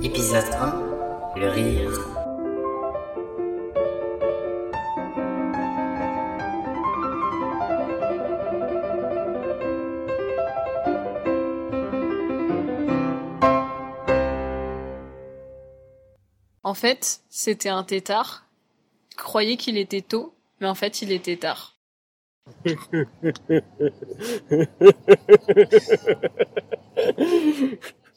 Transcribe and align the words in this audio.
Épisode 0.00 0.44
1 0.54 1.34
Le 1.34 1.48
rire. 1.48 1.90
En 16.62 16.74
fait, 16.74 17.22
c'était 17.28 17.68
un 17.68 17.82
tétard. 17.82 18.46
Croyait 19.16 19.56
qu'il 19.56 19.78
était 19.78 20.02
tôt, 20.02 20.32
mais 20.60 20.68
en 20.68 20.76
fait, 20.76 21.02
il 21.02 21.10
était 21.10 21.38
tard. 21.38 21.74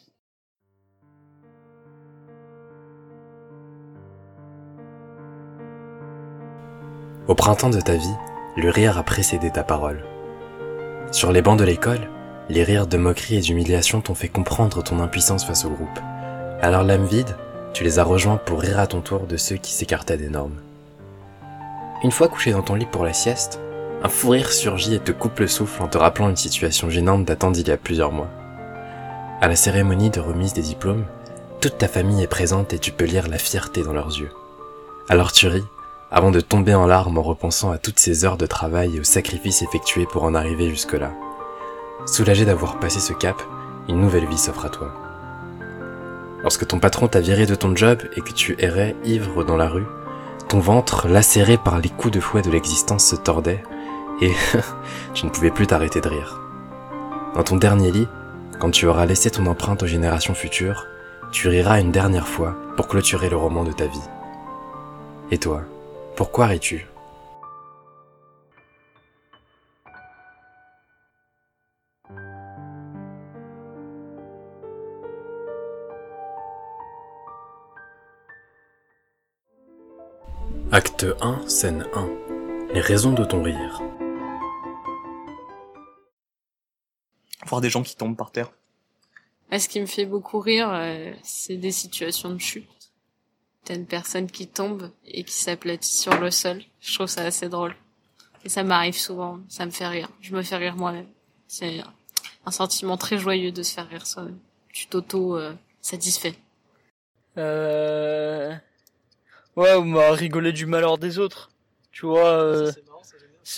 Au 7.32 7.34
printemps 7.34 7.70
de 7.70 7.80
ta 7.80 7.96
vie, 7.96 8.18
le 8.58 8.70
rire 8.70 8.98
a 8.98 9.04
précédé 9.04 9.52
ta 9.52 9.64
parole. 9.64 10.04
Sur 11.14 11.32
les 11.32 11.42
bancs 11.42 11.58
de 11.58 11.64
l'école, 11.64 12.10
les 12.50 12.62
rires 12.62 12.88
de 12.88 12.98
moquerie 12.98 13.38
et 13.38 13.40
d'humiliation 13.40 14.02
t'ont 14.02 14.16
fait 14.16 14.28
comprendre 14.28 14.84
ton 14.84 15.00
impuissance 15.00 15.46
face 15.46 15.64
au 15.64 15.70
groupe. 15.70 15.98
Alors 16.62 16.84
l'âme 16.84 17.06
vide, 17.06 17.38
tu 17.74 17.86
les 17.86 18.00
as 18.00 18.04
rejoints 18.04 18.36
pour 18.36 18.60
rire 18.60 18.82
à 18.82 18.88
ton 18.88 19.00
tour 19.00 19.28
de 19.28 19.38
ceux 19.38 19.56
qui 19.56 19.72
s'écartaient 19.72 20.18
des 20.18 20.28
normes. 20.28 20.60
Une 22.04 22.12
fois 22.12 22.28
couché 22.28 22.52
dans 22.52 22.64
ton 22.64 22.76
lit 22.76 22.86
pour 22.86 23.06
la 23.06 23.14
sieste, 23.14 23.62
un 24.04 24.10
fou 24.10 24.32
rire 24.32 24.52
surgit 24.52 24.96
et 24.96 25.00
te 25.00 25.14
coupe 25.14 25.40
le 25.40 25.48
souffle 25.48 25.82
en 25.84 25.88
te 25.88 25.98
rappelant 25.98 26.28
une 26.28 26.36
situation 26.36 26.90
gênante 26.90 27.24
datant 27.24 27.52
d'il 27.52 27.70
y 27.70 27.72
a 27.72 27.78
plusieurs 27.78 28.12
mois. 28.12 28.28
À 29.40 29.48
la 29.48 29.56
cérémonie 29.56 30.10
de 30.10 30.20
remise 30.20 30.52
des 30.52 30.64
diplômes, 30.64 31.06
toute 31.62 31.78
ta 31.78 31.88
famille 31.88 32.22
est 32.24 32.28
présente 32.28 32.74
et 32.74 32.80
tu 32.80 32.92
peux 32.92 33.06
lire 33.06 33.30
la 33.30 33.38
fierté 33.38 33.84
dans 33.84 33.94
leurs 33.94 34.20
yeux. 34.20 34.32
Alors 35.08 35.32
tu 35.32 35.48
ris, 35.48 35.64
avant 36.12 36.32
de 36.32 36.42
tomber 36.42 36.76
en 36.76 36.86
larmes 36.86 37.18
en 37.18 37.22
repensant 37.22 37.72
à 37.72 37.78
toutes 37.78 38.00
ces 38.00 38.26
heures 38.26 38.38
de 38.38 38.46
travail 38.46 38.98
et 38.98 39.00
aux 39.00 39.06
sacrifices 39.06 39.62
effectués 39.62 40.06
pour 40.06 40.24
en 40.24 40.36
arriver 40.36 40.70
jusque-là. 40.70 41.14
Soulagé 42.06 42.44
d'avoir 42.44 42.80
passé 42.80 43.00
ce 43.00 43.14
cap, 43.14 43.42
une 43.88 44.02
nouvelle 44.02 44.28
vie 44.28 44.38
s'offre 44.38 44.66
à 44.66 44.70
toi. 44.70 44.94
Lorsque 46.44 46.68
ton 46.68 46.80
patron 46.80 47.08
t'a 47.08 47.22
viré 47.22 47.46
de 47.46 47.56
ton 47.56 47.76
job 47.76 48.00
et 48.18 48.22
que 48.22 48.34
tu 48.34 48.56
errais 48.60 48.96
ivre 49.06 49.46
dans 49.46 49.56
la 49.56 49.70
rue, 49.70 49.86
ton 50.50 50.60
ventre, 50.60 51.08
lacéré 51.08 51.58
par 51.58 51.80
les 51.80 51.90
coups 51.90 52.14
de 52.14 52.20
fouet 52.20 52.42
de 52.42 52.52
l'existence, 52.52 53.06
se 53.06 53.16
tordait 53.16 53.64
et 54.22 54.32
tu 55.14 55.26
ne 55.26 55.32
pouvais 55.32 55.52
plus 55.52 55.68
t'arrêter 55.68 56.02
de 56.02 56.10
rire. 56.10 56.42
Dans 57.36 57.44
ton 57.44 57.56
dernier 57.56 57.92
lit, 57.92 58.08
quand 58.60 58.72
tu 58.72 58.86
auras 58.86 59.06
laissé 59.06 59.32
ton 59.32 59.46
empreinte 59.46 59.84
aux 59.84 59.88
générations 59.88 60.34
futures, 60.34 60.88
tu 61.32 61.48
riras 61.48 61.80
une 61.80 61.92
dernière 61.92 62.28
fois 62.28 62.58
pour 62.76 62.90
clôturer 62.90 63.30
le 63.30 63.38
roman 63.38 63.64
de 63.64 63.72
ta 63.72 63.86
vie. 63.86 64.02
Et 65.32 65.38
toi, 65.38 65.62
pourquoi 66.16 66.48
ris-tu? 66.48 66.86
Acte 80.74 81.06
1, 81.20 81.48
scène 81.50 81.86
1. 81.94 82.10
Les 82.74 82.80
raisons 82.80 83.12
de 83.12 83.26
ton 83.26 83.44
rire. 83.44 83.82
Voir 87.46 87.60
des 87.60 87.70
gens 87.70 87.84
qui 87.84 87.98
tombent 87.98 88.16
par 88.16 88.32
terre. 88.32 88.52
Ah, 89.50 89.60
ce 89.60 89.68
qui 89.68 89.82
me 89.82 89.86
fait 89.86 90.06
beaucoup 90.06 90.40
rire, 90.40 90.70
euh, 90.72 91.12
c'est 91.24 91.58
des 91.58 91.74
situations 91.74 92.30
de 92.30 92.40
chute. 92.40 92.81
T'as 93.64 93.76
une 93.76 93.86
personne 93.86 94.30
qui 94.30 94.48
tombe 94.48 94.92
et 95.06 95.24
qui 95.24 95.34
s'aplatit 95.34 95.96
sur 95.96 96.20
le 96.20 96.32
sol. 96.32 96.62
Je 96.80 96.94
trouve 96.96 97.08
ça 97.08 97.24
assez 97.24 97.48
drôle. 97.48 97.76
Et 98.44 98.50
ça 98.50 98.64
m'arrive 98.64 98.98
souvent, 98.98 99.40
ça 99.50 99.66
me 99.66 99.72
fait 99.72 99.88
rire. 99.88 100.10
Je 100.22 100.36
me 100.36 100.42
fais 100.42 100.58
rire 100.58 100.76
moi-même. 100.76 101.08
C'est 101.48 101.82
un 102.46 102.52
sentiment 102.52 102.98
très 102.98 103.18
joyeux 103.18 103.52
de 103.52 103.62
se 103.62 103.74
faire 103.74 103.88
rire 103.88 104.08
soi-même. 104.08 104.40
Tu 104.74 104.88
t'auto 104.88 105.38
euh, 105.38 105.54
satisfait. 105.82 106.34
Euh... 107.38 108.54
Ouais, 109.56 109.74
on 109.76 109.86
m'a 109.86 110.12
rigolé 110.12 110.52
du 110.54 110.66
malheur 110.66 110.98
des 110.98 111.20
autres. 111.20 111.52
Tu 111.92 112.06
vois. 112.06 112.30
Euh... 112.30 112.72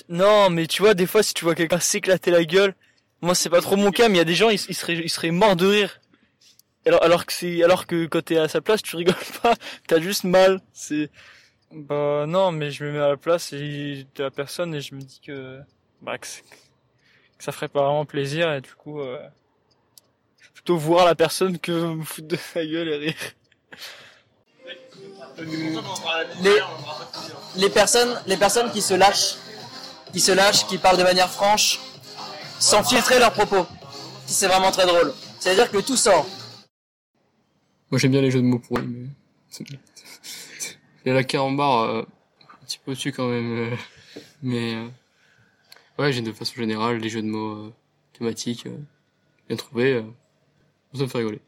Non, 0.10 0.50
mais 0.50 0.68
tu 0.68 0.82
vois, 0.82 0.96
des 0.96 1.06
fois, 1.06 1.24
si 1.24 1.34
tu 1.34 1.46
vois 1.46 1.56
quelqu'un 1.56 1.80
s'éclater 1.80 2.32
la 2.32 2.44
gueule, 2.44 2.76
moi 3.22 3.36
c'est 3.36 3.50
pas 3.50 3.62
trop 3.62 3.76
mon 3.76 3.92
cas, 3.92 4.10
mais 4.10 4.16
il 4.16 4.18
y 4.18 4.22
a 4.22 4.26
des 4.26 4.36
gens, 4.36 4.50
ils, 4.50 4.60
ils 4.68 4.76
seraient, 4.76 4.96
ils 4.96 5.10
seraient 5.10 5.32
morts 5.32 5.56
de 5.56 5.68
rire. 5.68 6.02
Alors, 6.86 7.04
alors 7.04 7.26
que 7.26 7.34
c'est, 7.34 7.64
alors 7.64 7.88
que 7.88 8.06
quand 8.08 8.24
t'es 8.24 8.38
à 8.38 8.48
sa 8.48 8.62
place, 8.62 8.82
tu 8.82 8.96
rigoles 8.96 9.16
pas, 9.42 9.56
t'as 9.88 10.00
juste 10.00 10.24
mal. 10.26 10.62
C'est. 10.74 11.10
Bah 11.72 12.26
non, 12.28 12.52
mais 12.52 12.70
je 12.70 12.84
me 12.84 12.92
mets 12.92 13.00
à 13.00 13.10
la 13.10 13.18
place 13.18 13.52
et, 13.54 14.06
de 14.16 14.24
la 14.24 14.30
personne 14.30 14.76
et 14.76 14.82
je 14.82 14.94
me 14.94 15.02
dis 15.02 15.20
que, 15.26 15.60
bah, 16.02 16.18
que 16.20 16.28
ça 17.40 17.52
ferait 17.52 17.68
pas 17.68 17.82
vraiment 17.82 18.06
plaisir 18.06 18.54
et 18.54 18.62
du 18.62 18.76
coup, 18.76 19.02
euh, 19.02 19.18
je 20.40 20.46
vais 20.46 20.54
plutôt 20.54 20.78
voir 20.78 21.06
la 21.06 21.16
personne 21.16 21.58
que 21.58 21.72
me 21.72 22.04
foutre 22.04 22.28
de 22.28 22.36
sa 22.36 22.64
gueule 22.64 22.90
et 22.90 22.98
rire. 22.98 23.16
les, 26.42 26.60
les 27.56 27.70
personnes, 27.70 28.22
les 28.28 28.38
personnes 28.38 28.72
qui 28.72 28.84
se 28.84 28.94
lâchent, 28.94 29.38
qui 30.12 30.20
se 30.20 30.32
lâchent, 30.32 30.68
qui 30.68 30.78
parlent 30.78 30.98
de 30.98 31.04
manière 31.04 31.30
franche, 31.30 31.80
sans 32.60 32.84
filtrer 32.84 33.18
leurs 33.18 33.34
propos. 33.34 33.66
C'est 34.28 34.48
vraiment 34.48 34.72
très 34.72 34.86
drôle. 34.86 35.12
C'est-à-dire 35.40 35.72
que 35.72 35.80
tout 35.80 35.98
sort. 35.98 36.28
Moi 37.94 38.00
j'aime 38.00 38.10
bien 38.10 38.22
les 38.22 38.32
jeux 38.32 38.42
de 38.42 38.46
mots 38.48 38.58
pourris, 38.58 38.88
mais... 38.88 39.06
c'est- 39.50 39.64
Il 39.70 41.10
y 41.10 41.12
a 41.12 41.14
la 41.14 41.24
carambar 41.24 41.82
euh, 41.84 42.02
un 42.02 42.66
petit 42.66 42.80
peu 42.84 42.90
au-dessus 42.90 43.12
quand 43.12 43.28
même. 43.30 43.56
euh, 43.72 43.76
Mais 44.42 44.74
euh, 44.74 44.88
ouais, 46.00 46.12
j'ai 46.12 46.24
de 46.24 46.32
façon 46.32 46.56
générale 46.56 46.98
les 46.98 47.10
jeux 47.10 47.22
de 47.22 47.28
mots 47.28 47.52
euh, 47.68 47.74
thématiques 48.18 48.66
euh, 48.66 48.76
bien 49.48 49.58
trouvés. 49.58 49.94
euh, 49.94 50.02
ça 50.96 51.04
me 51.04 51.08
fait 51.08 51.20
rigoler. 51.20 51.40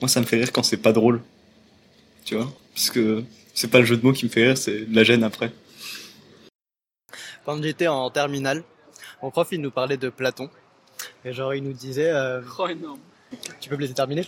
Moi, 0.00 0.08
ça 0.08 0.20
me 0.22 0.24
fait 0.24 0.36
rire 0.38 0.50
quand 0.50 0.62
c'est 0.62 0.78
pas 0.78 0.94
drôle. 0.94 1.20
Tu 2.24 2.34
vois 2.34 2.50
Parce 2.72 2.88
que 2.88 3.22
c'est 3.52 3.68
pas 3.70 3.80
le 3.80 3.84
jeu 3.84 3.98
de 3.98 4.02
mots 4.06 4.14
qui 4.14 4.24
me 4.24 4.30
fait 4.30 4.46
rire, 4.46 4.56
c'est 4.56 4.86
de 4.86 4.96
la 4.96 5.04
gêne 5.04 5.24
après. 5.24 5.52
Quand 7.44 7.62
j'étais 7.62 7.86
en 7.88 8.08
terminale, 8.10 8.64
mon 9.22 9.30
prof 9.30 9.48
il 9.52 9.60
nous 9.60 9.70
parlait 9.70 9.98
de 9.98 10.08
Platon. 10.08 10.48
Et 11.26 11.34
genre 11.34 11.52
il 11.52 11.62
nous 11.64 11.74
disait, 11.74 12.08
euh, 12.12 12.40
Oh 12.58 12.66
énorme. 12.66 13.00
tu 13.60 13.68
peux 13.68 13.76
me 13.76 13.82
laisser 13.82 13.92
terminer? 13.92 14.26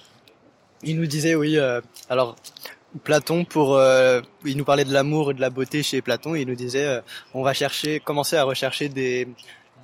Il 0.82 0.98
nous 0.98 1.06
disait 1.06 1.34
oui, 1.34 1.58
euh, 1.58 1.80
alors 2.08 2.36
Platon 3.04 3.44
pour, 3.44 3.76
euh, 3.76 4.20
il 4.44 4.56
nous 4.56 4.64
parlait 4.64 4.84
de 4.84 4.92
l'amour 4.92 5.30
et 5.30 5.34
de 5.34 5.40
la 5.40 5.50
beauté 5.50 5.82
chez 5.82 6.02
Platon. 6.02 6.34
Il 6.34 6.48
nous 6.48 6.54
disait, 6.54 6.86
euh, 6.86 7.00
on 7.34 7.42
va 7.42 7.52
chercher, 7.54 8.00
commencer 8.00 8.36
à 8.36 8.44
rechercher 8.44 8.88
des 8.88 9.28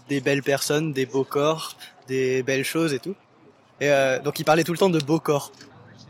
des 0.09 0.21
belles 0.21 0.43
personnes, 0.43 0.93
des 0.93 1.07
beaux 1.07 1.25
corps, 1.25 1.77
des 2.07 2.43
belles 2.43 2.65
choses 2.65 2.93
et 2.93 2.99
tout. 2.99 3.15
Et 3.81 3.91
euh, 3.91 4.21
donc 4.21 4.39
il 4.39 4.45
parlait 4.45 4.65
tout 4.65 4.73
le 4.73 4.79
temps 4.79 4.91
de 4.91 5.01
beaux 5.01 5.21
corps. 5.21 5.53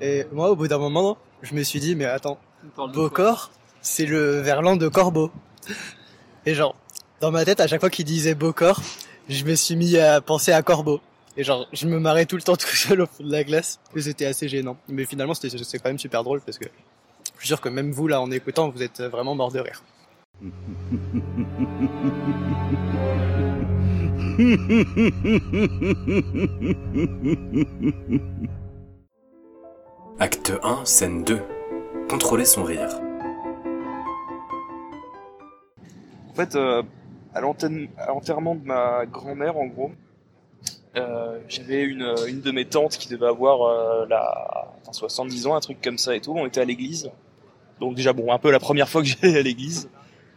Et 0.01 0.27
moi 0.33 0.51
au 0.51 0.57
bout 0.57 0.69
d'un 0.69 0.79
moment, 0.79 1.19
je 1.43 1.55
me 1.55 1.63
suis 1.63 1.81
dit 1.81 1.95
mais 1.95 2.05
attends, 2.05 2.39
beau 2.77 3.11
corps, 3.11 3.51
c'est 3.81 4.07
le 4.07 4.41
verlan 4.41 4.77
de 4.77 4.89
Corbeau. 4.89 5.31
Et 6.45 6.55
genre, 6.55 6.77
dans 7.21 7.31
ma 7.31 7.45
tête, 7.45 7.61
à 7.61 7.67
chaque 7.67 7.81
fois 7.81 7.91
qu'il 7.91 8.05
disait 8.05 8.35
beau 8.35 8.53
corps, 8.53 8.81
je 9.29 9.45
me 9.45 9.55
suis 9.55 9.77
mis 9.77 9.99
à 9.99 10.21
penser 10.21 10.53
à 10.53 10.63
Corbeau. 10.63 11.01
Et 11.37 11.45
genre, 11.45 11.67
je 11.73 11.87
me 11.87 11.99
marrais 11.99 12.27
tout 12.27 12.37
le 12.37 12.43
temps 12.43 12.57
tout 12.65 12.67
seul 12.69 13.03
au 13.03 13.07
fond 13.07 13.25
de 13.25 13.31
la 13.31 13.45
glace. 13.45 13.79
Et 13.95 14.01
c'était 14.01 14.27
assez 14.27 14.49
gênant. 14.49 14.77
Mais 14.89 15.05
finalement, 15.05 15.35
c'était 15.35 15.57
c'est 15.63 15.79
quand 15.79 15.91
même 15.91 15.99
super 15.99 16.25
drôle 16.25 16.41
parce 16.41 16.59
que 16.59 16.67
je 17.35 17.39
suis 17.41 17.49
sûr 17.49 17.61
que 17.61 17.69
même 17.69 17.93
vous, 17.93 18.09
là, 18.09 18.21
en 18.21 18.31
écoutant, 18.31 18.71
vous 18.71 18.83
êtes 18.83 19.03
vraiment 19.03 19.35
mort 19.35 19.53
de 19.53 19.61
rire. 19.61 19.83
Acte 30.19 30.53
1, 30.63 30.85
scène 30.85 31.25
2. 31.25 31.41
Contrôler 32.09 32.45
son 32.45 32.65
rire. 32.65 32.89
En 36.31 36.35
fait, 36.35 36.55
euh, 36.55 36.83
à 37.35 37.41
l'antenne- 37.41 37.89
à 37.99 38.07
l'enterrement 38.09 38.55
de 38.55 38.65
ma 38.65 39.05
grand-mère, 39.07 39.57
en 39.57 39.67
gros, 39.67 39.93
euh, 40.97 41.39
j'avais 41.49 41.83
une, 41.83 42.15
une 42.27 42.41
de 42.41 42.51
mes 42.51 42.65
tantes 42.65 42.97
qui 42.97 43.09
devait 43.09 43.27
avoir 43.27 43.63
euh, 43.63 44.07
la, 44.09 44.69
enfin, 44.83 44.93
70 44.93 45.47
ans, 45.47 45.55
un 45.55 45.61
truc 45.61 45.79
comme 45.83 45.99
ça 45.99 46.17
et 46.17 46.21
tout. 46.21 46.33
On 46.37 46.47
était 46.47 46.61
à 46.61 46.65
l'église. 46.65 47.11
Donc 47.81 47.95
déjà, 47.95 48.13
bon, 48.13 48.33
un 48.33 48.39
peu 48.39 48.51
la 48.51 48.59
première 48.59 48.89
fois 48.89 49.03
que 49.03 49.09
j'allais 49.23 49.39
à 49.39 49.43
l'église. 49.43 49.89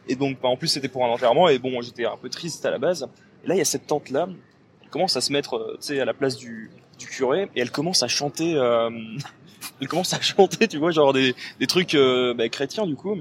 Et 0.07 0.15
donc, 0.15 0.39
bah, 0.41 0.49
en 0.49 0.57
plus, 0.57 0.67
c'était 0.67 0.87
pour 0.87 1.05
un 1.05 1.09
enterrement. 1.09 1.47
Et 1.49 1.59
bon, 1.59 1.81
j'étais 1.81 2.05
un 2.05 2.17
peu 2.17 2.29
triste 2.29 2.65
à 2.65 2.71
la 2.71 2.79
base. 2.79 3.07
Et 3.43 3.47
là, 3.47 3.55
il 3.55 3.59
y 3.59 3.61
a 3.61 3.65
cette 3.65 3.87
tante-là. 3.87 4.27
Elle 4.83 4.89
commence 4.89 5.15
à 5.15 5.21
se 5.21 5.31
mettre, 5.31 5.55
euh, 5.55 5.77
tu 5.79 5.87
sais, 5.87 5.99
à 5.99 6.05
la 6.05 6.13
place 6.13 6.35
du, 6.35 6.71
du 6.97 7.07
curé. 7.07 7.49
Et 7.55 7.61
elle 7.61 7.71
commence 7.71 8.03
à 8.03 8.07
chanter... 8.07 8.55
euh, 8.55 8.89
elle 9.81 9.87
commence 9.87 10.13
à 10.13 10.21
chanter, 10.21 10.67
tu 10.67 10.77
vois, 10.77 10.91
genre 10.91 11.13
des, 11.13 11.35
des 11.59 11.67
trucs 11.67 11.95
euh, 11.95 12.33
bah, 12.33 12.49
chrétiens, 12.49 12.87
du 12.87 12.95
coup. 12.95 13.15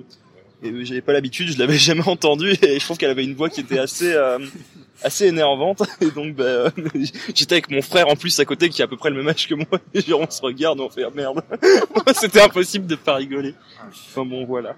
Et 0.62 0.84
j'avais 0.84 1.00
pas 1.00 1.12
l'habitude, 1.12 1.48
je 1.52 1.58
l'avais 1.58 1.78
jamais 1.78 2.06
entendue 2.08 2.54
et 2.62 2.78
je 2.78 2.84
trouve 2.84 2.98
qu'elle 2.98 3.10
avait 3.10 3.24
une 3.24 3.34
voix 3.34 3.48
qui 3.48 3.60
était 3.60 3.78
assez 3.78 4.12
euh, 4.12 4.38
assez 5.02 5.26
énervante. 5.26 5.82
Et 6.00 6.10
donc 6.10 6.34
bah, 6.34 6.44
euh, 6.44 6.70
j'étais 7.34 7.54
avec 7.54 7.70
mon 7.70 7.82
frère 7.82 8.08
en 8.08 8.16
plus 8.16 8.38
à 8.40 8.44
côté 8.44 8.68
qui 8.68 8.82
a 8.82 8.86
à 8.86 8.88
peu 8.88 8.96
près 8.96 9.10
le 9.10 9.16
même 9.16 9.28
âge 9.28 9.46
que 9.46 9.54
moi. 9.54 9.66
Et 9.94 10.00
genre 10.00 10.20
on 10.20 10.30
se 10.30 10.42
regarde 10.42 10.80
on 10.80 10.88
fait 10.88 11.04
ah, 11.04 11.10
merde. 11.14 11.42
C'était 12.14 12.42
impossible 12.42 12.86
de 12.86 12.96
pas 12.96 13.16
rigoler. 13.16 13.54
Enfin 13.88 14.24
bon 14.24 14.44
voilà. 14.44 14.76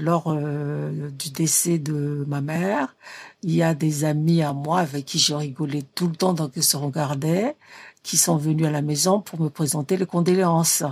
Lors 0.00 0.28
euh, 0.28 1.10
du 1.10 1.30
décès 1.30 1.78
de 1.78 2.24
ma 2.26 2.40
mère, 2.40 2.96
il 3.42 3.54
y 3.54 3.62
a 3.62 3.74
des 3.74 4.04
amis 4.04 4.42
à 4.42 4.52
moi 4.52 4.78
avec 4.78 5.04
qui 5.04 5.18
je 5.18 5.34
rigolais 5.34 5.82
tout 5.94 6.08
le 6.08 6.14
temps, 6.14 6.32
donc 6.32 6.52
ils 6.56 6.62
se 6.62 6.76
regardaient, 6.76 7.54
qui 8.02 8.16
sont 8.16 8.38
venus 8.38 8.66
à 8.66 8.70
la 8.70 8.80
maison 8.80 9.20
pour 9.20 9.40
me 9.40 9.50
présenter 9.50 9.98
les 9.98 10.06
condoléances. 10.06 10.84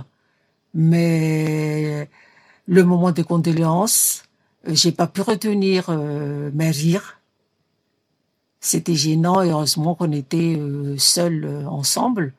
Mais 0.73 2.09
le 2.67 2.83
moment 2.83 3.11
des 3.11 3.23
condoléances, 3.23 4.23
euh, 4.67 4.75
j'ai 4.75 4.91
pas 4.91 5.07
pu 5.07 5.21
retenir 5.21 5.87
euh, 5.89 6.51
mes 6.53 6.71
rires. 6.71 7.19
C'était 8.61 8.95
gênant 8.95 9.41
et 9.41 9.49
heureusement 9.49 9.95
qu'on 9.95 10.11
était 10.11 10.55
euh, 10.57 10.97
seuls 10.97 11.45
euh, 11.45 11.65
ensemble. 11.65 12.33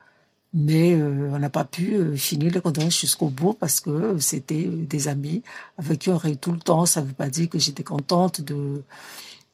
Mais 0.53 0.93
euh, 0.93 1.29
on 1.31 1.39
n'a 1.39 1.49
pas 1.49 1.63
pu 1.63 1.95
euh, 1.95 2.15
finir 2.15 2.53
les 2.53 2.61
condoléances 2.61 2.99
jusqu'au 2.99 3.29
bout 3.29 3.53
parce 3.53 3.79
que 3.79 4.17
c'était 4.19 4.65
des 4.65 5.07
amis 5.07 5.43
avec 5.77 5.99
qui 5.99 6.09
on 6.09 6.17
riait 6.17 6.35
tout 6.35 6.51
le 6.51 6.59
temps. 6.59 6.85
Ça 6.85 7.01
ne 7.01 7.07
veut 7.07 7.13
pas 7.13 7.29
dire 7.29 7.49
que 7.49 7.57
j'étais 7.59 7.83
contente 7.83 8.41
de, 8.41 8.83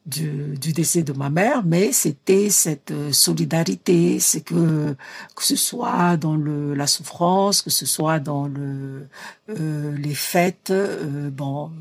du, 0.08 0.72
décès 0.74 1.04
de 1.04 1.12
ma 1.12 1.30
mère, 1.30 1.64
mais 1.66 1.92
c'était 1.92 2.50
cette 2.50 2.92
euh, 2.92 3.12
solidarité, 3.12 4.20
c'est 4.20 4.42
que 4.42 4.96
que 5.36 5.44
ce 5.44 5.56
soit 5.56 6.16
dans 6.18 6.36
le 6.36 6.74
la 6.74 6.88
souffrance, 6.88 7.62
que 7.62 7.70
ce 7.70 7.86
soit 7.86 8.20
dans 8.20 8.48
le 8.48 9.08
euh, 9.50 9.98
les 9.98 10.16
fêtes, 10.16 10.72
euh, 10.72 11.30
bon, 11.30 11.72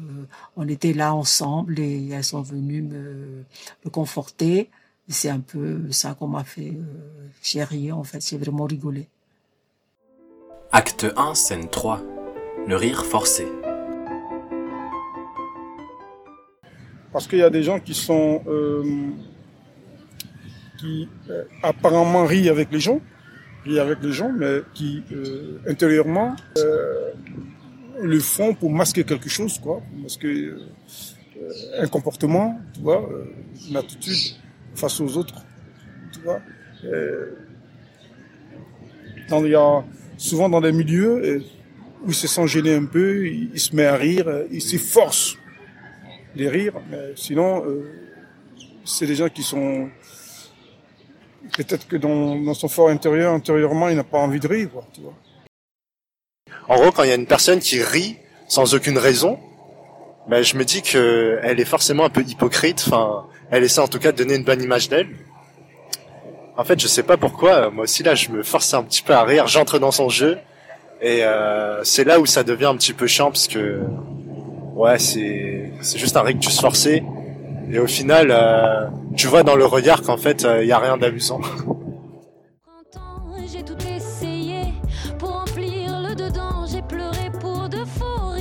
on 0.57 0.67
était 0.69 0.93
là 0.93 1.15
ensemble 1.15 1.79
et 1.79 2.09
elles 2.09 2.25
sont 2.25 2.43
venues 2.43 2.83
me, 2.83 3.45
me 3.85 3.91
conforter. 3.91 4.71
C'est 5.09 5.31
un 5.31 5.41
peu 5.41 5.93
ça 5.93 6.15
qu'on 6.15 6.27
m'a 6.27 6.43
fait. 6.43 6.73
Ri 7.55 7.93
en 7.93 8.03
fait, 8.03 8.27
j'ai 8.29 8.39
vraiment 8.39 8.65
rigolé. 8.65 9.09
Acte 10.73 11.07
1, 11.17 11.35
scène 11.37 11.69
3. 11.69 12.03
Le 12.67 12.75
rire 12.75 13.07
forcé. 13.07 13.47
Parce 17.17 17.29
qu'il 17.29 17.39
y 17.39 17.43
a 17.43 17.49
des 17.49 17.63
gens 17.63 17.81
qui 17.81 17.95
sont 17.95 18.43
euh, 18.47 18.85
qui 20.79 21.09
euh, 21.31 21.45
apparemment 21.63 22.27
rient 22.27 22.51
avec 22.51 22.71
les 22.71 22.79
gens, 22.79 23.01
avec 23.67 24.03
les 24.03 24.13
gens, 24.13 24.31
mais 24.31 24.61
qui 24.75 25.03
euh, 25.13 25.59
intérieurement 25.67 26.37
le 28.03 28.21
font 28.21 28.53
pour 28.53 28.71
masquer 28.71 29.03
quelque 29.03 29.31
chose, 29.31 29.59
quoi, 29.59 29.81
masquer 29.97 30.51
un 31.79 31.87
comportement, 31.87 32.61
tu 32.75 32.81
vois, 32.81 33.09
une 33.71 33.79
attitude 33.79 34.37
face 34.75 35.01
aux 35.01 35.17
autres, 35.17 35.43
tu 36.13 36.21
vois. 36.21 36.43
Il 39.43 39.49
y 39.49 39.55
a 39.55 39.85
souvent 40.19 40.51
dans 40.51 40.61
des 40.61 40.73
milieux 40.73 41.43
où 42.05 42.09
il 42.09 42.15
se 42.15 42.29
sent 42.29 42.47
gêné 42.47 42.75
un 42.75 42.85
peu, 42.85 43.27
il, 43.27 43.51
il 43.55 43.61
se 43.61 43.75
met 43.75 43.87
à 43.87 43.97
rire, 43.97 44.29
euh, 44.29 44.45
il 44.51 44.61
s'efforce 46.37 46.53
de 46.53 46.59
rire, 46.59 46.73
mais 46.91 47.13
sinon, 47.17 47.65
euh, 47.65 47.91
c'est 48.85 49.07
des 49.07 49.15
gens 49.15 49.29
qui 49.29 49.43
sont 49.43 49.89
peut-être 51.57 51.87
que 51.87 51.97
dans, 51.97 52.55
son 52.55 52.69
fort 52.69 52.89
intérieur, 52.89 53.33
intérieurement, 53.33 53.89
il 53.89 53.97
n'a 53.97 54.05
pas 54.05 54.19
envie 54.19 54.41
de 54.41 54.49
rire, 54.49 54.71
tu 54.93 55.01
vois. 55.01 55.15
En 56.69 56.77
gros, 56.77 56.91
quand 56.91 57.05
il 57.05 57.09
y 57.09 57.13
a 57.13 57.17
une 57.17 57.27
personne 57.27 57.61
qui 57.61 57.83
rit 57.83 58.17
sans 58.49 58.75
aucune 58.75 58.99
raison, 58.99 59.39
ben, 60.29 60.43
je 60.43 60.57
me 60.57 60.65
dis 60.65 60.83
que 60.83 61.39
elle 61.43 61.61
est 61.61 61.65
forcément 61.65 62.05
un 62.05 62.11
peu 62.11 62.23
hypocrite. 62.23 62.83
Enfin, 62.87 63.27
elle 63.51 63.63
essaie 63.63 63.81
en 63.81 63.87
tout 63.87 64.01
cas 64.01 64.11
de 64.11 64.17
donner 64.17 64.35
une 64.35 64.45
bonne 64.45 64.63
image 64.63 64.89
d'elle. 64.89 65.09
En 66.57 66.65
fait, 66.65 66.81
je 66.81 66.89
sais 66.89 67.05
pas 67.05 67.17
pourquoi. 67.17 67.71
Moi 67.71 67.85
aussi 67.85 68.03
là, 68.03 68.17
je 68.17 68.31
me 68.31 68.43
force 68.43 68.75
un 68.75 68.83
petit 68.83 69.03
peu 69.03 69.13
à 69.13 69.23
rire. 69.23 69.47
J'entre 69.47 69.79
dans 69.79 69.93
son 69.93 70.09
jeu, 70.09 70.39
et 71.01 71.23
euh, 71.23 71.85
c'est 71.85 72.05
là 72.05 72.19
où 72.19 72.27
ça 72.27 72.43
devient 72.43 72.67
un 72.67 72.77
petit 72.77 72.95
peu 72.95 73.07
chiant 73.07 73.31
parce 73.31 73.47
que 73.47 73.83
ouais, 74.75 74.99
c'est 74.99 75.56
c'est 75.81 75.99
juste 75.99 76.17
un 76.17 76.23
rictus 76.23 76.61
forcé. 76.61 77.03
Et 77.71 77.79
au 77.79 77.87
final, 77.87 78.29
euh, 78.31 78.87
tu 79.17 79.27
vois 79.27 79.43
dans 79.43 79.57
le 79.57 79.67
regard 79.67 80.03
qu'en 80.03 80.17
fait, 80.17 80.47
il 80.61 80.67
y 80.67 80.73
a 80.73 80.79
rien 80.79 80.97
d'amusant. 80.97 81.41
J'ai 83.53 83.63
tout 83.63 83.77
essayé 83.89 84.75
pour 85.19 85.31
remplir 85.31 86.01
le 86.01 86.15
dedans. 86.15 86.67
J'ai 86.67 86.83
pleuré 86.83 87.31
pour 87.41 87.69
de 87.69 87.85
faux 87.85 88.35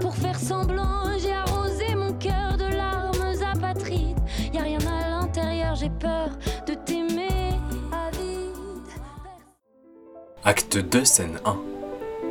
Pour 0.00 0.14
faire 0.14 0.38
semblant, 0.38 1.02
j'ai 1.20 1.32
arrosé 1.32 1.94
mon 1.96 2.12
cœur 2.12 2.56
de 2.56 2.74
larmes 2.74 3.34
apatrides. 3.52 4.16
Y 4.54 4.58
a 4.58 4.62
rien 4.62 4.78
à 4.78 5.10
l'intérieur, 5.10 5.74
j'ai 5.74 5.90
peur 5.90 6.30
de 6.66 6.74
t'aimer 6.74 7.50
à 7.92 8.10
vide. 8.12 8.88
Acte 10.44 10.78
2, 10.78 11.04
scène 11.04 11.40
1. 11.44 11.56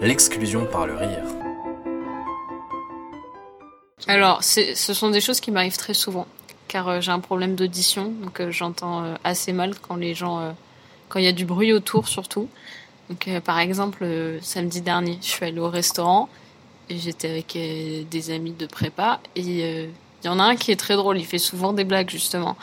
L'exclusion 0.02 0.66
par 0.66 0.88
le 0.88 0.96
rire. 0.96 1.45
Alors, 4.08 4.44
ce 4.44 4.94
sont 4.94 5.10
des 5.10 5.22
choses 5.22 5.40
qui 5.40 5.50
m'arrivent 5.50 5.78
très 5.78 5.96
souvent, 5.96 6.28
car 6.68 6.88
euh, 6.88 7.02
j'ai 7.02 7.12
un 7.12 7.20
problème 7.20 7.56
d'audition, 7.56 8.14
donc 8.22 8.40
euh, 8.40 8.52
j'entends 8.52 9.04
euh, 9.04 9.16
assez 9.24 9.52
mal 9.52 9.74
quand 9.80 9.96
les 9.96 10.14
gens, 10.14 10.54
quand 11.10 11.18
il 11.18 11.26
y 11.26 11.28
a 11.28 11.32
du 11.32 11.46
bruit 11.46 11.74
autour 11.74 12.08
surtout. 12.08 12.48
Donc, 13.10 13.30
par 13.44 13.60
exemple, 13.60 14.06
samedi 14.42 14.82
dernier, 14.82 15.18
je 15.22 15.28
suis 15.28 15.46
allée 15.46 15.60
au 15.60 15.70
restaurant 15.70 16.28
et 16.90 16.98
j'étais 16.98 17.30
avec 17.30 17.58
des 18.10 18.32
amis 18.32 18.54
de 18.54 18.66
prépa 18.66 19.20
et 19.36 19.42
il 19.42 19.90
y 20.24 20.28
en 20.28 20.40
a 20.40 20.44
un 20.44 20.56
qui 20.56 20.72
est 20.72 20.76
très 20.76 20.96
drôle, 20.96 21.20
il 21.20 21.26
fait 21.26 21.38
souvent 21.38 21.74
des 21.74 21.84
blagues 21.84 22.10
justement. 22.10 22.58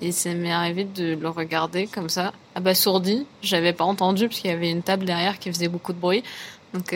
Et 0.00 0.10
ça 0.10 0.32
m'est 0.32 0.50
arrivé 0.50 0.84
de 0.84 1.14
le 1.14 1.28
regarder 1.28 1.86
comme 1.86 2.08
ça, 2.08 2.32
abasourdi. 2.54 3.26
J'avais 3.42 3.74
pas 3.74 3.84
entendu 3.84 4.28
parce 4.28 4.40
qu'il 4.40 4.50
y 4.50 4.54
avait 4.54 4.70
une 4.70 4.82
table 4.82 5.04
derrière 5.04 5.38
qui 5.38 5.52
faisait 5.52 5.68
beaucoup 5.68 5.92
de 5.92 5.98
bruit. 5.98 6.24
Donc, 6.72 6.94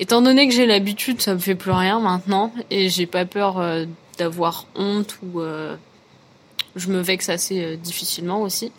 étant 0.00 0.22
donné 0.22 0.48
que 0.48 0.54
j'ai 0.54 0.66
l'habitude, 0.66 1.20
ça 1.20 1.34
me 1.34 1.38
fait 1.38 1.54
plus 1.54 1.70
rien 1.70 2.00
maintenant 2.00 2.52
et 2.70 2.88
j'ai 2.88 3.06
pas 3.06 3.24
peur 3.24 3.58
euh, 3.58 3.86
d'avoir 4.18 4.66
honte 4.74 5.18
ou 5.22 5.40
euh, 5.40 5.76
je 6.76 6.88
me 6.88 7.00
vexe 7.00 7.28
assez 7.28 7.62
euh, 7.62 7.76
difficilement 7.76 8.42
aussi. 8.42 8.72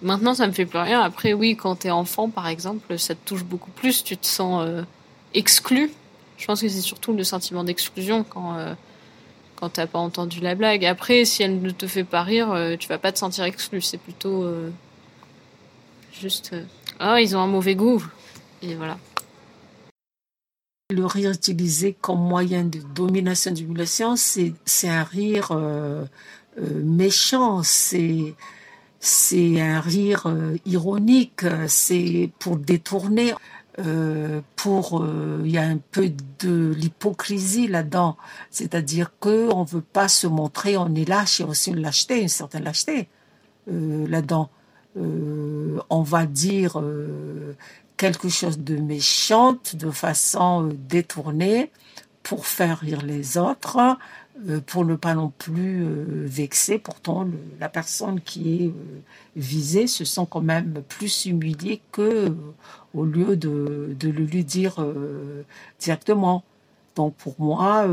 Maintenant, 0.00 0.34
ça 0.34 0.46
me 0.46 0.52
fait 0.52 0.64
plus 0.64 0.78
rien. 0.78 1.00
Après, 1.02 1.34
oui, 1.34 1.54
quand 1.54 1.76
t'es 1.76 1.90
enfant, 1.90 2.30
par 2.30 2.48
exemple, 2.48 2.98
ça 2.98 3.14
te 3.14 3.20
touche 3.26 3.44
beaucoup 3.44 3.70
plus. 3.70 4.02
Tu 4.02 4.16
te 4.16 4.26
sens 4.26 4.64
euh, 4.64 4.82
exclu. 5.34 5.90
Je 6.38 6.46
pense 6.46 6.62
que 6.62 6.68
c'est 6.68 6.80
surtout 6.80 7.12
le 7.12 7.24
sentiment 7.24 7.64
d'exclusion 7.64 8.24
quand 8.24 8.56
quand 9.56 9.70
t'as 9.70 9.88
pas 9.88 9.98
entendu 9.98 10.38
la 10.38 10.54
blague. 10.54 10.84
Après, 10.84 11.24
si 11.24 11.42
elle 11.42 11.60
ne 11.60 11.70
te 11.70 11.88
fait 11.88 12.04
pas 12.04 12.22
rire, 12.22 12.56
tu 12.78 12.86
vas 12.86 12.98
pas 12.98 13.10
te 13.10 13.18
sentir 13.18 13.42
exclu. 13.42 13.82
C'est 13.82 13.98
plutôt 13.98 14.48
juste 16.12 16.54
ah 17.00 17.20
ils 17.20 17.36
ont 17.36 17.40
un 17.40 17.48
mauvais 17.48 17.74
goût 17.74 18.00
et 18.62 18.76
voilà. 18.76 18.98
Le 20.90 21.04
rire 21.04 21.32
utilisé 21.32 21.92
comme 22.00 22.20
moyen 22.20 22.64
de 22.64 22.78
domination, 22.94 23.52
d'humiliation, 23.52 24.16
c'est 24.16 24.54
c'est 24.64 24.88
un 24.88 25.04
rire 25.04 25.48
euh, 25.52 26.06
euh, 26.58 26.82
méchant, 26.82 27.62
c'est 27.62 28.34
un 29.60 29.80
rire 29.80 30.22
euh, 30.28 30.56
ironique, 30.64 31.44
c'est 31.66 32.30
pour 32.38 32.56
détourner, 32.56 33.34
pour 34.56 35.06
il 35.44 35.50
y 35.50 35.58
a 35.58 35.64
un 35.64 35.76
peu 35.76 36.10
de 36.38 36.72
l'hypocrisie 36.74 37.68
là-dedans, 37.68 38.16
c'est-à-dire 38.50 39.12
que 39.20 39.52
on 39.52 39.64
veut 39.64 39.82
pas 39.82 40.08
se 40.08 40.26
montrer, 40.26 40.78
on 40.78 40.94
est 40.94 41.06
lâche, 41.06 41.42
a 41.42 41.46
aussi 41.46 41.68
une 41.68 41.82
lâcheté, 41.82 42.22
une 42.22 42.28
certaine 42.28 42.64
lâcheté 42.64 43.10
là-dedans. 43.66 44.48
On 44.96 46.02
va 46.02 46.24
dire 46.24 46.82
quelque 47.98 48.28
chose 48.30 48.60
de 48.60 48.76
méchante 48.76 49.76
de 49.76 49.90
façon 49.90 50.68
euh, 50.68 50.72
détournée 50.72 51.70
pour 52.22 52.46
faire 52.46 52.78
rire 52.78 53.02
les 53.04 53.36
autres, 53.36 53.98
euh, 54.48 54.60
pour 54.64 54.84
ne 54.84 54.94
pas 54.94 55.14
non 55.14 55.32
plus 55.36 55.84
euh, 55.84 56.24
vexer. 56.24 56.78
Pourtant, 56.78 57.28
la 57.60 57.68
personne 57.68 58.20
qui 58.20 58.64
est 58.64 58.72
visée 59.36 59.86
se 59.86 60.04
sent 60.04 60.26
quand 60.30 60.40
même 60.40 60.82
plus 60.88 61.26
humiliée 61.26 61.82
que 61.92 62.34
au 62.94 63.04
lieu 63.04 63.36
de, 63.36 63.94
de 63.98 64.08
le 64.08 64.24
lui 64.24 64.44
dire 64.44 64.84
directement. 65.78 66.44
Donc 66.96 67.14
pour 67.14 67.34
moi, 67.38 67.86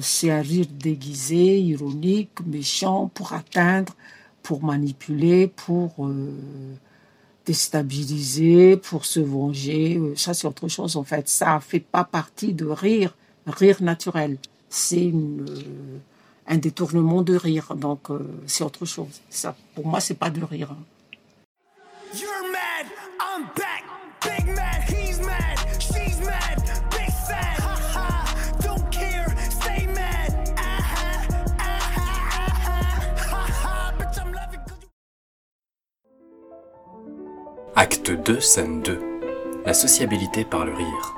c'est 0.00 0.30
un 0.30 0.40
rire 0.40 0.66
déguisé, 0.72 1.60
ironique, 1.60 2.30
méchant, 2.46 3.10
pour 3.14 3.32
atteindre, 3.32 3.94
pour 4.42 4.64
manipuler, 4.64 5.46
pour 5.46 6.10
déstabiliser, 7.46 8.76
pour 8.76 9.04
se 9.04 9.20
venger. 9.20 9.96
Euh, 9.96 10.14
Ça, 10.16 10.34
c'est 10.34 10.46
autre 10.46 10.68
chose, 10.68 10.96
en 10.96 11.04
fait. 11.04 11.28
Ça 11.28 11.60
fait 11.60 11.80
pas 11.80 12.04
partie 12.04 12.52
de 12.52 12.66
rire, 12.66 13.14
rire 13.46 13.82
naturel. 13.82 14.38
C'est 14.68 15.12
euh, 15.12 15.98
un 16.46 16.56
détournement 16.58 17.22
de 17.22 17.34
rire. 17.34 17.74
Donc, 17.76 18.10
euh, 18.10 18.20
c'est 18.46 18.64
autre 18.64 18.84
chose. 18.84 19.20
Ça, 19.30 19.56
pour 19.74 19.86
moi, 19.86 20.00
c'est 20.00 20.14
pas 20.14 20.30
de 20.30 20.42
rire. 20.42 20.74
Acte 37.82 38.10
2, 38.10 38.40
scène 38.40 38.82
2. 38.82 39.00
La 39.64 39.72
sociabilité 39.72 40.44
par 40.44 40.66
le 40.66 40.74
rire. 40.74 41.16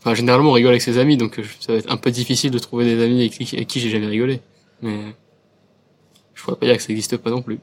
Enfin, 0.00 0.12
généralement, 0.14 0.50
on 0.50 0.52
rigole 0.52 0.72
avec 0.72 0.82
ses 0.82 0.98
amis, 0.98 1.16
donc 1.16 1.38
euh, 1.38 1.44
ça 1.60 1.72
va 1.72 1.78
être 1.78 1.90
un 1.90 1.96
peu 1.96 2.10
difficile 2.10 2.50
de 2.50 2.58
trouver 2.58 2.84
des 2.84 3.02
amis 3.02 3.20
avec 3.20 3.32
qui, 3.32 3.56
avec 3.56 3.68
qui 3.68 3.80
j'ai 3.80 3.88
jamais 3.88 4.04
rigolé. 4.04 4.42
Mais 4.82 4.98
je 6.34 6.42
pourrais 6.42 6.58
pas 6.58 6.66
dire 6.66 6.76
que 6.76 6.82
ça 6.82 6.88
n'existe 6.90 7.16
pas 7.16 7.30
non 7.30 7.40
plus. 7.40 7.58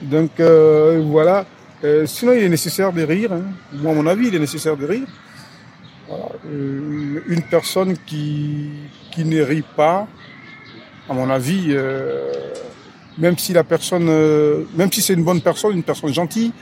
Donc 0.00 0.40
euh, 0.40 1.02
voilà. 1.04 1.44
Euh, 1.84 2.06
sinon, 2.06 2.32
il 2.32 2.42
est 2.42 2.48
nécessaire 2.48 2.94
de 2.94 3.02
rire. 3.02 3.34
Hein. 3.34 3.44
Moi, 3.74 3.92
à 3.92 3.94
mon 3.94 4.06
avis, 4.06 4.28
il 4.28 4.34
est 4.34 4.38
nécessaire 4.38 4.78
de 4.78 4.86
rire. 4.86 5.08
Voilà. 6.08 6.30
Euh, 6.46 7.20
une 7.26 7.42
personne 7.42 7.98
qui, 8.06 8.70
qui 9.12 9.26
ne 9.26 9.42
rit 9.42 9.64
pas, 9.76 10.08
à 11.06 11.12
mon 11.12 11.28
avis, 11.28 11.66
euh, 11.68 12.32
même 13.18 13.36
si 13.36 13.52
la 13.52 13.64
personne, 13.64 14.08
euh, 14.08 14.64
même 14.74 14.90
si 14.92 15.02
c'est 15.02 15.14
une 15.14 15.24
bonne 15.24 15.40
personne, 15.40 15.72
une 15.72 15.82
personne 15.82 16.12
gentille, 16.12 16.52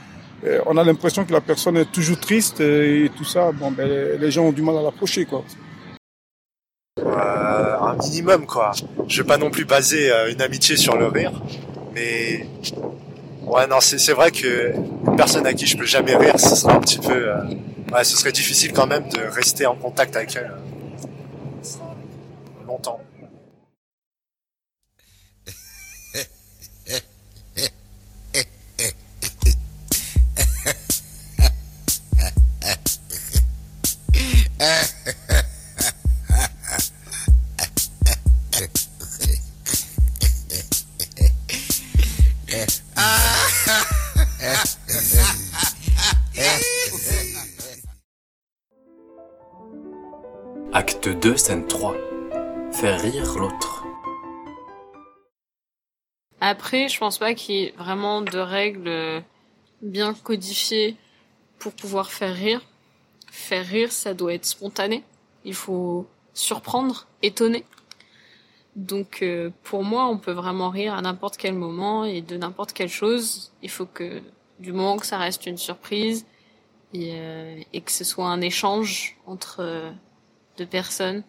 euh, 0.45 0.59
on 0.65 0.77
a 0.77 0.83
l'impression 0.83 1.25
que 1.25 1.33
la 1.33 1.41
personne 1.41 1.77
est 1.77 1.91
toujours 1.91 2.19
triste 2.19 2.59
et 2.59 3.09
tout 3.15 3.25
ça. 3.25 3.51
Bon, 3.51 3.71
ben, 3.71 3.87
les 4.19 4.31
gens 4.31 4.43
ont 4.43 4.51
du 4.51 4.61
mal 4.61 4.77
à 4.77 4.81
l'approcher, 4.81 5.25
quoi. 5.25 5.43
Euh, 6.99 7.77
un 7.79 7.95
minimum 7.95 8.45
quoi. 8.45 8.71
Je 9.07 9.21
vais 9.21 9.27
pas 9.27 9.37
non 9.37 9.49
plus 9.51 9.65
baser 9.65 10.11
euh, 10.11 10.31
une 10.31 10.41
amitié 10.41 10.77
sur 10.77 10.97
le 10.97 11.07
rire, 11.07 11.31
mais 11.93 12.47
ouais 13.43 13.67
non 13.67 13.79
c'est 13.79 13.99
c'est 13.99 14.13
vrai 14.13 14.31
que 14.31 14.73
une 14.75 15.15
personne 15.15 15.45
à 15.45 15.53
qui 15.53 15.67
je 15.67 15.77
peux 15.77 15.85
jamais 15.85 16.15
rire, 16.15 16.39
ce 16.39 16.55
serait 16.55 16.73
un 16.73 16.79
petit 16.79 16.97
peu 16.97 17.13
euh, 17.13 17.43
ouais 17.93 18.03
ce 18.03 18.17
serait 18.17 18.31
difficile 18.31 18.73
quand 18.73 18.87
même 18.87 19.07
de 19.09 19.21
rester 19.31 19.65
en 19.67 19.75
contact 19.75 20.15
avec 20.15 20.35
elle 20.35 20.51
euh, 20.51 21.67
longtemps. 22.67 22.99
Faire 52.79 53.01
rire 53.01 53.39
l'autre. 53.39 53.83
Après, 56.39 56.87
je 56.89 56.99
pense 56.99 57.17
pas 57.17 57.33
qu'il 57.33 57.55
y 57.55 57.63
ait 57.63 57.73
vraiment 57.75 58.21
de 58.21 58.37
règles 58.37 59.23
bien 59.81 60.13
codifiées 60.13 60.95
pour 61.57 61.73
pouvoir 61.73 62.11
faire 62.11 62.35
rire. 62.35 62.61
Faire 63.31 63.65
rire, 63.65 63.91
ça 63.91 64.13
doit 64.13 64.35
être 64.35 64.45
spontané. 64.45 65.03
Il 65.43 65.55
faut 65.55 66.05
surprendre, 66.35 67.07
étonner. 67.23 67.65
Donc 68.75 69.23
euh, 69.23 69.49
pour 69.63 69.83
moi, 69.83 70.05
on 70.05 70.19
peut 70.19 70.31
vraiment 70.31 70.69
rire 70.69 70.93
à 70.93 71.01
n'importe 71.01 71.37
quel 71.37 71.55
moment 71.55 72.05
et 72.05 72.21
de 72.21 72.37
n'importe 72.37 72.73
quelle 72.73 72.89
chose. 72.89 73.51
Il 73.63 73.71
faut 73.71 73.87
que 73.87 74.21
du 74.59 74.71
moment 74.71 74.97
que 74.97 75.07
ça 75.07 75.17
reste 75.17 75.47
une 75.47 75.57
surprise 75.57 76.27
et, 76.93 77.13
euh, 77.15 77.59
que 77.73 77.91
ce 77.91 78.03
soit 78.03 78.27
un 78.27 78.41
échange 78.41 79.17
entre 79.25 79.61
euh, 79.61 79.91
deux 80.59 80.67
personnes 80.67 81.23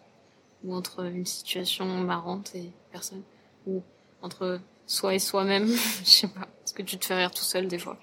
ou 0.63 0.75
entre 0.75 1.05
une 1.05 1.25
situation 1.25 1.85
marrante 1.85 2.51
et 2.55 2.71
personne 2.91 3.23
ou 3.65 3.83
entre 4.21 4.59
soi 4.85 5.13
et 5.13 5.19
soi-même, 5.19 5.67
je 6.03 6.09
sais 6.09 6.27
pas. 6.27 6.47
Est-ce 6.65 6.73
que 6.73 6.81
tu 6.81 6.97
te 6.97 7.05
fais 7.05 7.15
rire 7.15 7.31
tout 7.31 7.43
seul 7.43 7.67
des 7.67 7.79
fois 7.79 7.97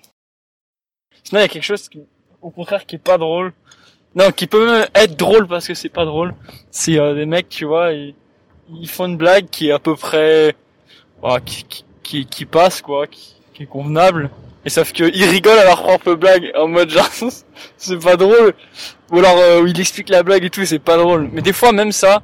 Sinon, 1.25 1.41
il 1.41 1.43
y 1.43 1.47
a 1.47 1.49
quelque 1.49 1.63
chose 1.63 1.89
qui, 1.89 2.01
au 2.41 2.51
contraire, 2.51 2.87
qui 2.87 2.97
est 2.97 3.01
pas 3.01 3.19
drôle. 3.19 3.53
Non, 4.15 4.31
qui 4.31 4.47
peut 4.47 4.65
même 4.65 4.87
être 4.95 5.17
drôle 5.17 5.47
parce 5.47 5.67
que 5.67 5.75
c'est 5.75 5.91
pas 5.91 6.05
drôle. 6.05 6.35
C'est 6.71 6.99
euh, 6.99 7.15
des 7.15 7.27
mecs, 7.27 7.49
tu 7.49 7.65
vois, 7.65 7.93
ils, 7.93 8.15
ils 8.71 8.89
font 8.89 9.07
une 9.07 9.17
blague 9.17 9.51
qui 9.51 9.69
est 9.69 9.73
à 9.73 9.79
peu 9.79 9.95
près, 9.95 10.55
voilà, 11.21 11.41
qui, 11.41 11.67
qui, 12.03 12.27
qui, 12.27 12.47
passe, 12.47 12.81
quoi, 12.81 13.07
qui, 13.07 13.37
qui 13.53 13.65
est 13.65 13.67
convenable. 13.67 14.31
Et 14.65 14.71
sauf 14.71 14.93
que 14.93 15.05
ils 15.05 15.25
rigolent 15.25 15.59
à 15.59 15.65
leur 15.65 15.83
propre 15.83 16.15
blague, 16.15 16.51
en 16.57 16.67
mode 16.67 16.91
genre, 16.91 17.09
c'est 17.77 17.99
pas 17.99 18.17
drôle. 18.17 18.55
Ou 19.11 19.19
alors, 19.19 19.37
euh, 19.37 19.69
ils 19.69 19.79
expliquent 19.79 20.09
la 20.09 20.23
blague 20.23 20.45
et 20.45 20.51
tout, 20.51 20.65
c'est 20.65 20.79
pas 20.79 20.97
drôle. 20.97 21.29
Mais 21.33 21.43
des 21.43 21.53
fois, 21.53 21.73
même 21.73 21.93
ça, 21.93 22.23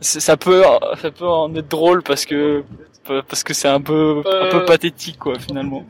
ça 0.00 0.36
peut, 0.36 0.62
ça 1.00 1.10
peut 1.10 1.26
en 1.26 1.54
être 1.54 1.68
drôle 1.68 2.02
parce 2.02 2.26
que, 2.26 2.64
parce 3.04 3.42
que 3.44 3.54
c'est 3.54 3.68
un 3.68 3.80
peu, 3.80 4.18
un 4.20 4.50
peu 4.50 4.62
Euh. 4.62 4.66
pathétique, 4.66 5.18
quoi, 5.18 5.38
finalement. 5.38 5.84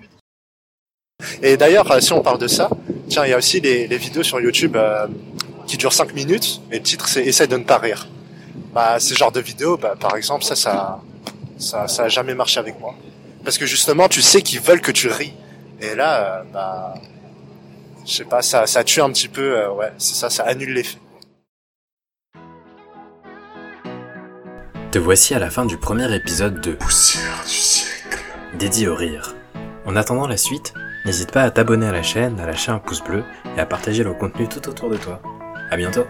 Et 1.42 1.56
d'ailleurs, 1.56 1.90
euh, 1.90 2.00
si 2.00 2.12
on 2.12 2.20
parle 2.22 2.38
de 2.38 2.48
ça, 2.48 2.68
tiens, 3.08 3.24
il 3.24 3.30
y 3.30 3.32
a 3.32 3.38
aussi 3.38 3.60
les, 3.60 3.86
les 3.86 3.96
vidéos 3.98 4.22
sur 4.22 4.40
YouTube 4.40 4.76
euh, 4.76 5.06
qui 5.66 5.76
durent 5.76 5.92
5 5.92 6.12
minutes, 6.14 6.60
et 6.70 6.76
le 6.78 6.82
titre 6.82 7.08
c'est 7.08 7.24
Essaye 7.24 7.48
de 7.48 7.56
ne 7.56 7.64
pas 7.64 7.78
rire. 7.78 8.08
Bah, 8.72 8.98
ce 8.98 9.14
genre 9.14 9.30
de 9.32 9.40
vidéos, 9.40 9.76
bah, 9.76 9.94
par 9.98 10.16
exemple, 10.16 10.44
ça, 10.44 10.56
ça, 10.56 11.00
ça, 11.58 11.86
ça 11.88 12.04
a 12.04 12.08
jamais 12.08 12.34
marché 12.34 12.58
avec 12.58 12.78
moi. 12.80 12.94
Parce 13.44 13.58
que 13.58 13.66
justement, 13.66 14.08
tu 14.08 14.22
sais 14.22 14.42
qu'ils 14.42 14.60
veulent 14.60 14.80
que 14.80 14.90
tu 14.92 15.08
ris. 15.08 15.32
Et 15.80 15.94
là, 15.94 16.40
euh, 16.40 16.42
bah, 16.52 16.94
je 18.06 18.12
sais 18.12 18.24
pas, 18.24 18.42
ça, 18.42 18.66
ça 18.66 18.82
tue 18.84 19.00
un 19.00 19.10
petit 19.10 19.28
peu, 19.28 19.56
euh, 19.58 19.70
ouais, 19.72 19.92
c'est 19.98 20.14
ça, 20.14 20.30
ça 20.30 20.42
annule 20.44 20.72
l'effet. 20.74 20.98
Te 24.94 25.00
voici 25.00 25.34
à 25.34 25.40
la 25.40 25.50
fin 25.50 25.66
du 25.66 25.76
premier 25.76 26.14
épisode 26.14 26.60
de 26.60 26.70
Poussière 26.70 27.42
du 27.44 27.50
siècle, 27.50 28.22
dédié 28.56 28.86
au 28.86 28.94
rire. 28.94 29.34
En 29.86 29.96
attendant 29.96 30.28
la 30.28 30.36
suite, 30.36 30.72
n'hésite 31.04 31.32
pas 31.32 31.42
à 31.42 31.50
t'abonner 31.50 31.88
à 31.88 31.90
la 31.90 32.04
chaîne, 32.04 32.38
à 32.38 32.46
lâcher 32.46 32.70
un 32.70 32.78
pouce 32.78 33.02
bleu 33.02 33.24
et 33.56 33.60
à 33.60 33.66
partager 33.66 34.04
le 34.04 34.14
contenu 34.14 34.48
tout 34.48 34.68
autour 34.68 34.90
de 34.90 34.96
toi. 34.96 35.20
À 35.72 35.76
bientôt 35.76 36.04